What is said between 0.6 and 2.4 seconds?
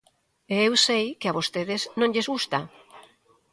eu sei que a vostedes non lles